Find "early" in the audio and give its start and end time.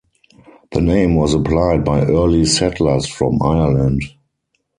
2.01-2.43